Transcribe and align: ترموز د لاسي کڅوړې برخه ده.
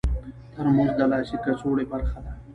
ترموز 0.53 0.91
د 0.99 1.01
لاسي 1.11 1.37
کڅوړې 1.43 1.85
برخه 1.91 2.19
ده. 2.25 2.31